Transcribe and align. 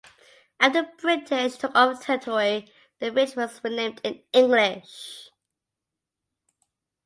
After 0.59 0.81
the 0.81 0.87
British 0.97 1.57
took 1.57 1.75
over 1.75 1.93
the 1.93 2.03
territory, 2.03 2.73
the 2.97 3.11
village 3.11 3.35
was 3.35 3.63
renamed 3.63 4.01
in 4.03 4.23
English. 4.33 5.29